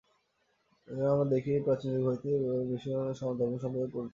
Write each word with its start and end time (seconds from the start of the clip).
এই 0.87 0.95
কারণে 0.95 1.11
আমরা 1.13 1.27
দেখি, 1.33 1.51
প্রাচীনতম 1.65 1.95
যুগ 1.95 2.07
হইতেই 2.07 2.37
ভারতবর্ষ 2.41 2.85
বিভিন্ন 2.85 3.37
ধর্ম-সম্প্রদায়ে 3.39 3.93
পরিপূর্ণ। 3.95 4.07